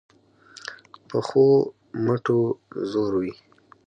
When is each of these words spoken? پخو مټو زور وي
پخو 1.07 1.47
مټو 2.03 2.39
زور 2.91 3.11
وي 3.21 3.33